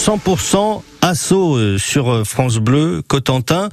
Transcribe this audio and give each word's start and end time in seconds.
100% 0.00 0.89
Asso 1.10 1.56
euh, 1.56 1.76
sur 1.76 2.08
euh, 2.08 2.22
France 2.22 2.58
Bleu 2.58 3.02
Cotentin, 3.06 3.68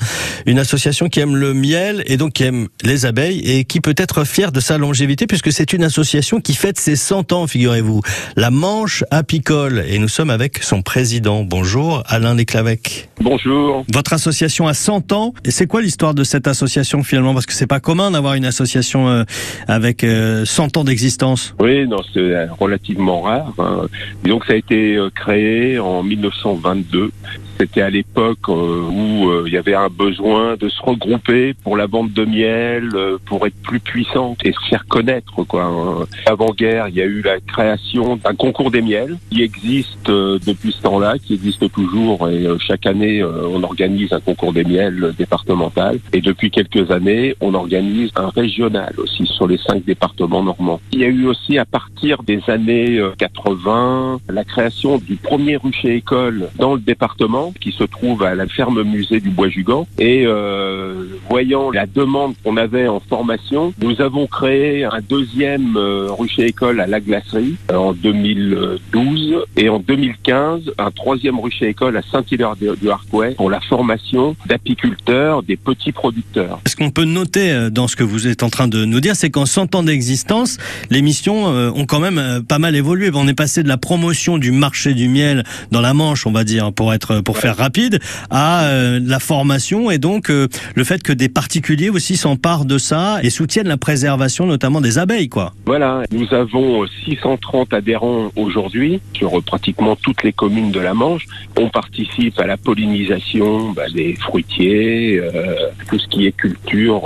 une 0.48 0.58
association 0.58 1.08
qui 1.08 1.20
aime 1.20 1.36
le 1.36 1.54
miel 1.54 2.02
et 2.08 2.18
donc 2.18 2.34
qui 2.34 2.44
aime 2.44 2.68
les 2.84 3.06
abeilles 3.06 3.42
et 3.42 3.64
qui 3.64 3.80
peut 3.80 3.94
être 3.96 4.24
fière 4.24 4.52
de 4.52 4.60
sa 4.60 4.80
longévité 4.80 5.28
puisque 5.28 5.52
c'est 5.52 5.72
une 5.72 5.84
association 5.84 6.42
qui 6.42 6.56
fête 6.56 6.80
ses 6.80 6.96
100 6.96 7.34
ans, 7.34 7.46
figurez-vous. 7.46 8.02
La 8.38 8.50
Manche 8.50 9.04
apicole 9.12 9.84
et 9.88 10.00
nous 10.00 10.08
sommes 10.08 10.32
avec 10.32 10.64
son 10.64 10.82
président. 10.82 11.44
Bonjour 11.44 12.02
Alain 12.08 12.34
Léclavec. 12.34 13.10
Bonjour. 13.22 13.86
Votre 13.94 14.14
association 14.14 14.68
a 14.68 14.74
100 14.74 15.12
ans 15.12 15.34
et 15.46 15.52
c'est 15.52 15.68
quoi 15.68 15.84
l'histoire 15.84 16.16
de 16.16 16.24
cette 16.24 16.48
association 16.48 17.04
finalement? 17.04 17.36
Parce 17.36 17.46
que 17.46 17.54
c'est 17.54 17.68
pas 17.68 17.80
commun 17.80 18.10
d'avoir 18.10 18.34
une 18.34 18.46
association 18.46 19.10
euh, 19.10 19.24
avec 19.68 20.04
100 20.04 20.78
ans 20.78 20.84
d'existence. 20.84 21.54
Oui, 21.60 21.88
non, 21.88 22.02
c'est 22.16 22.48
relativement 22.60 23.22
rare. 23.22 23.54
Hein. 23.60 23.86
Disons 24.24 24.40
que 24.40 24.48
ça 24.48 24.54
a 24.54 24.56
été 24.56 24.98
créé 25.14 25.78
en 25.78 26.02
1922 26.02 27.12
c'était 27.58 27.82
à 27.82 27.90
l'époque 27.90 28.50
euh, 28.50 28.82
où 28.82 29.30
euh, 29.30 29.44
il 29.48 29.54
y 29.54 29.58
avait 29.58 29.74
un 29.74 29.90
besoin 29.90 30.56
de 30.58 30.70
se 30.70 30.82
regrouper 30.82 31.54
pour 31.64 31.76
la 31.76 31.88
vente 31.88 32.14
de 32.14 32.26
miel, 32.26 32.90
euh, 32.94 33.18
pour 33.26 33.46
être 33.48 33.56
plus 33.64 33.80
puissante 33.80 34.40
et 34.46 34.54
se 34.54 34.70
faire 34.70 34.86
connaître. 34.88 35.44
Quoi. 35.44 35.64
Hein. 35.64 36.06
Avant-guerre, 36.26 36.88
il 36.90 36.96
y 36.96 37.02
a 37.02 37.06
eu 37.06 37.22
la 37.22 37.40
création 37.40 38.18
d'un 38.18 38.36
concours 38.36 38.72
des 38.72 38.82
miels 38.82 39.18
qui 39.32 39.42
existe 39.42 40.08
depuis 40.08 40.72
ce 40.72 40.82
temps-là, 40.84 41.18
qui 41.18 41.34
existe 41.34 41.72
toujours. 41.72 42.30
Et 42.30 42.46
chaque 42.60 42.86
année, 42.86 43.24
on 43.24 43.64
organise 43.64 44.14
un 44.14 44.20
concours 44.20 44.54
des 44.54 44.64
miels 44.64 45.14
départemental. 45.18 46.00
Et 46.14 46.22
depuis 46.22 46.52
quelques 46.52 46.92
années, 46.92 47.36
on 47.42 47.54
organise 47.54 48.12
un 48.16 48.30
régional 48.30 48.94
aussi 48.98 49.26
sur 49.26 49.48
les 49.48 49.58
cinq 49.58 49.84
départements 49.86 50.44
normands. 50.44 50.80
Il 50.92 51.00
y 51.00 51.04
a 51.04 51.08
eu 51.08 51.26
aussi 51.26 51.58
à 51.58 51.66
partir 51.66 52.24
des 52.24 52.42
années 52.48 53.02
80 53.18 54.20
la 54.30 54.44
création 54.44 54.98
du 54.98 55.16
premier 55.16 55.58
rucher 55.58 55.96
école 55.96 56.50
dans 56.58 56.76
le 56.76 56.80
département 56.80 57.47
qui 57.60 57.72
se 57.72 57.84
trouve 57.84 58.24
à 58.24 58.36
la 58.36 58.48
ferme 58.48 58.84
musée 58.84 59.20
du 59.20 59.30
Bois-Jugand. 59.30 59.88
Et 59.98 60.26
euh, 60.26 61.06
voyant 61.30 61.72
la 61.72 61.86
demande 61.86 62.36
qu'on 62.44 62.58
avait 62.58 62.88
en 62.88 63.00
formation, 63.00 63.74
nous 63.82 64.02
avons 64.02 64.28
créé 64.28 64.84
un 64.84 65.00
deuxième 65.08 65.76
euh, 65.78 66.08
rucher 66.10 66.46
école 66.46 66.80
à 66.80 66.88
la 66.88 67.00
glacerie 67.00 67.56
euh, 67.72 67.76
en 67.76 67.94
2012 67.94 69.46
et 69.56 69.70
en 69.70 69.80
2015 69.80 70.72
un 70.78 70.92
troisième 70.92 71.40
rucher 71.40 71.70
école 71.70 71.98
à 71.98 72.02
Saint-Hilaire 72.02 72.56
du 72.56 72.90
Harcouët 72.90 73.36
pour 73.36 73.50
la 73.50 73.60
formation 73.62 74.36
d'apiculteurs, 74.46 75.44
des 75.44 75.58
petits 75.58 75.92
producteurs. 75.92 76.60
Ce 76.66 76.76
qu'on 76.76 76.92
peut 76.92 77.06
noter 77.06 77.70
dans 77.72 77.88
ce 77.88 77.96
que 77.96 78.04
vous 78.04 78.28
êtes 78.28 78.44
en 78.44 78.50
train 78.50 78.68
de 78.68 78.86
nous 78.86 79.00
dire, 79.00 79.16
c'est 79.16 79.30
qu'en 79.30 79.46
100 79.46 79.76
ans 79.76 79.84
d'existence, 79.84 80.58
les 80.90 81.02
missions 81.02 81.46
ont 81.46 81.86
quand 81.86 82.00
même 82.00 82.44
pas 82.48 82.60
mal 82.60 82.76
évolué. 82.76 83.10
On 83.14 83.28
est 83.28 83.34
passé 83.34 83.64
de 83.64 83.68
la 83.68 83.78
promotion 83.78 84.38
du 84.38 84.52
marché 84.52 84.94
du 84.94 85.08
miel 85.08 85.44
dans 85.72 85.82
la 85.82 85.94
Manche, 85.94 86.28
on 86.28 86.32
va 86.32 86.44
dire, 86.44 86.72
pour 86.72 86.94
être 86.94 87.22
pour 87.22 87.37
faire 87.38 87.58
rapide, 87.58 88.00
à 88.30 88.66
euh, 88.66 89.00
la 89.04 89.20
formation 89.20 89.92
et 89.92 89.98
donc 89.98 90.30
euh, 90.30 90.48
le 90.76 90.84
fait 90.84 91.02
que 91.04 91.14
des 91.14 91.30
particuliers 91.30 91.90
aussi 91.90 92.18
s'emparent 92.18 92.66
de 92.66 92.78
ça 92.78 93.20
et 93.24 93.30
soutiennent 93.30 93.68
la 93.68 93.78
préservation 93.78 94.46
notamment 94.46 94.82
des 94.82 94.98
abeilles. 94.98 95.30
quoi. 95.30 95.54
Voilà, 95.66 96.04
nous 96.12 96.34
avons 96.34 96.86
630 97.06 97.74
adhérents 97.74 98.32
aujourd'hui 98.36 99.00
sur 99.14 99.42
pratiquement 99.44 99.96
toutes 99.96 100.24
les 100.24 100.34
communes 100.34 100.72
de 100.72 100.80
la 100.80 100.94
Manche. 100.94 101.26
On 101.58 101.70
participe 101.70 102.40
à 102.40 102.48
la 102.48 102.58
pollinisation 102.58 103.72
bah, 103.72 103.84
des 103.94 104.16
fruitiers, 104.16 105.20
euh, 105.20 105.56
tout 105.90 106.00
ce 106.00 106.08
qui 106.08 106.26
est 106.28 106.32
culture. 106.32 107.04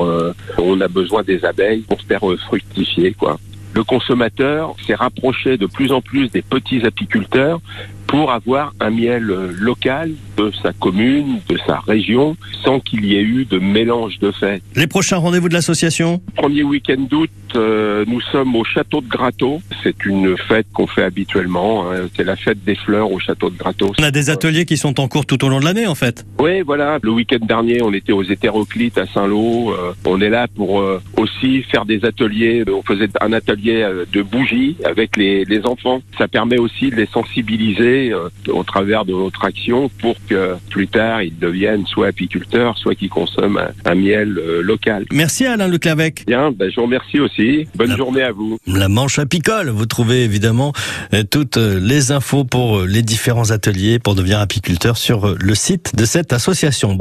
on 0.58 0.82
a 0.82 0.88
besoin 0.88 1.24
des 1.24 1.44
abeilles 1.46 1.82
pour 1.82 2.02
faire 2.02 2.22
fructifier. 2.48 3.14
quoi. 3.14 3.38
Le 3.74 3.84
consommateur 3.84 4.76
s'est 4.86 4.96
rapproché 4.96 5.58
de 5.58 5.66
plus 5.66 5.92
en 5.92 6.02
plus 6.02 6.30
des 6.30 6.42
petits 6.42 6.86
apiculteurs 6.86 7.62
pour 8.12 8.32
avoir 8.32 8.74
un 8.82 8.90
miel 8.90 9.24
local 9.58 10.12
de 10.38 10.52
sa 10.62 10.74
commune, 10.74 11.40
de 11.48 11.58
sa 11.66 11.80
région, 11.80 12.36
sans 12.66 12.82
qu'il 12.82 13.06
y 13.06 13.16
ait 13.16 13.22
eu 13.22 13.46
de 13.46 13.58
mélange 13.58 14.20
de 14.20 14.32
fêtes. 14.32 14.64
Les 14.76 14.88
prochains 14.88 15.16
rendez-vous 15.16 15.48
de 15.48 15.54
l'association 15.54 16.22
Premier 16.36 16.64
week-end 16.64 17.08
d'août, 17.10 17.30
euh, 17.56 18.04
nous 18.08 18.20
sommes 18.20 18.54
au 18.58 18.66
château 18.66 19.00
de 19.00 19.08
Gratteau. 19.08 19.62
C'est 19.82 20.06
une 20.06 20.36
fête 20.38 20.68
qu'on 20.74 20.88
fait 20.88 21.04
habituellement. 21.04 21.90
Hein. 21.90 22.10
C'est 22.16 22.26
la 22.26 22.36
fête 22.36 22.62
des 22.66 22.76
fleurs 22.76 23.12
au 23.12 23.20
château 23.20 23.50
de 23.50 23.58
Gratteau. 23.58 23.94
On 23.98 24.04
a 24.04 24.12
des 24.12 24.30
ateliers 24.30 24.66
qui 24.66 24.76
sont 24.76 25.00
en 25.00 25.08
cours 25.08 25.26
tout 25.26 25.44
au 25.46 25.50
long 25.50 25.62
de 25.62 25.66
l'année, 25.66 25.88
en 25.88 25.96
fait. 25.96 26.26
Oui, 26.38 26.62
voilà. 26.62 27.00
Le 27.02 27.12
week-end 27.12 27.46
dernier, 27.46 27.82
on 27.82 27.94
était 27.94 28.12
aux 28.12 28.24
hétéroclites 28.24 28.98
à 28.98 29.06
Saint-Lô. 29.08 29.72
Euh, 29.72 29.94
on 30.06 30.20
est 30.20 30.30
là 30.30 30.48
pour 30.54 30.82
euh, 30.82 31.02
aussi 31.16 31.64
faire 31.64 31.86
des 31.86 32.04
ateliers. 32.04 32.66
On 32.68 32.84
faisait 32.84 33.10
un 33.22 33.32
atelier 33.32 33.88
de 34.12 34.22
bougies 34.22 34.76
avec 34.84 35.16
les, 35.16 35.46
les 35.46 35.66
enfants. 35.66 36.02
Ça 36.18 36.28
permet 36.28 36.58
aussi 36.58 36.90
de 36.90 36.96
les 36.96 37.06
sensibiliser 37.06 38.01
au 38.14 38.64
travers 38.64 39.06
de 39.06 39.14
notre 39.14 39.46
action 39.46 39.90
pour 40.00 40.16
que 40.28 40.56
plus 40.70 40.88
tard 40.88 41.22
ils 41.22 41.38
deviennent 41.38 41.86
soit 41.86 42.08
apiculteurs, 42.08 42.78
soit 42.78 42.96
qu'ils 42.96 43.10
consomment 43.10 43.70
un, 43.86 43.96
miel 43.96 44.30
local. 44.62 45.06
Merci 45.12 45.46
Alain 45.46 45.68
Leclavec. 45.68 46.24
Bien, 46.26 46.52
ben, 46.52 46.70
je 46.70 46.76
vous 46.76 46.84
remercie 46.84 47.20
aussi. 47.20 47.68
Bonne 47.76 47.96
journée 47.96 48.24
à 48.24 48.32
vous. 48.32 48.58
La 48.68 48.90
Manche 48.90 49.20
apicole. 49.20 49.70
Vous 49.70 49.86
trouvez 49.86 50.24
évidemment 50.24 50.74
euh, 51.14 51.24
toutes 51.24 51.58
euh, 51.58 51.80
les 51.80 52.12
infos 52.12 52.44
pour 52.44 52.80
euh, 52.80 52.86
les 52.86 53.02
différents 53.02 53.52
ateliers 53.52 54.00
pour 54.00 54.16
devenir 54.16 54.40
apiculteur 54.40 54.98
sur 54.98 55.36
le 55.40 55.56
site 55.56 55.96
de 55.96 56.06
cette 56.06 56.34
association. 56.34 56.96